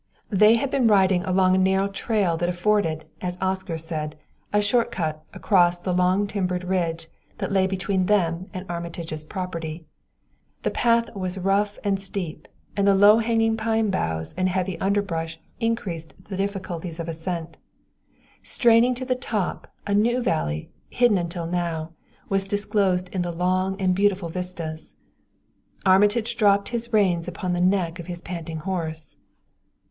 They 0.31 0.55
had 0.55 0.71
been 0.71 0.87
riding 0.87 1.23
along 1.25 1.53
a 1.53 1.59
narrow 1.59 1.87
trail 1.87 2.35
that 2.37 2.49
afforded, 2.49 3.05
as 3.21 3.37
Oscar 3.39 3.77
said, 3.77 4.15
a 4.51 4.59
short 4.59 4.89
cut 4.89 5.23
across 5.31 5.85
a 5.85 5.91
long 5.91 6.25
timbered 6.25 6.63
ridge 6.63 7.07
that 7.37 7.51
lay 7.51 7.67
between 7.67 8.07
them 8.07 8.47
and 8.51 8.65
Armitage's 8.67 9.23
property. 9.23 9.85
The 10.63 10.71
path 10.71 11.13
was 11.15 11.37
rough 11.37 11.77
and 11.83 11.99
steep, 11.99 12.47
and 12.75 12.87
the 12.87 12.95
low 12.95 13.19
hanging 13.19 13.55
pine 13.57 13.91
boughs 13.91 14.33
and 14.35 14.49
heavy 14.49 14.75
underbrush 14.79 15.39
increased 15.59 16.15
the 16.23 16.35
difficulties 16.35 16.99
of 16.99 17.07
ascent. 17.07 17.57
Straining 18.41 18.95
to 18.95 19.05
the 19.05 19.13
top, 19.13 19.71
a 19.85 19.93
new 19.93 20.19
valley, 20.19 20.71
hidden 20.89 21.19
until 21.19 21.45
now, 21.45 21.91
was 22.27 22.47
disclosed 22.47 23.07
in 23.09 23.21
long 23.21 23.79
and 23.79 23.93
beautiful 23.93 24.29
vistas. 24.29 24.95
Armitage 25.85 26.37
dropped 26.37 26.71
the 26.71 26.89
reins 26.91 27.27
upon 27.27 27.53
the 27.53 27.61
neck 27.61 27.99
of 27.99 28.07
his 28.07 28.23
panting 28.23 28.57
horse. 28.57 29.15